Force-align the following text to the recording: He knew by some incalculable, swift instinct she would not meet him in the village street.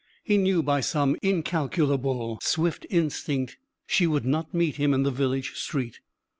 He 0.23 0.39
knew 0.39 0.63
by 0.63 0.81
some 0.81 1.15
incalculable, 1.21 2.39
swift 2.41 2.87
instinct 2.89 3.57
she 3.85 4.07
would 4.07 4.25
not 4.25 4.51
meet 4.51 4.77
him 4.77 4.95
in 4.95 5.03
the 5.03 5.11
village 5.11 5.53
street. 5.53 5.99